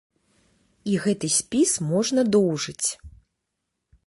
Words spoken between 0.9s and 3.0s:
І гэты спіс можна доўжыць!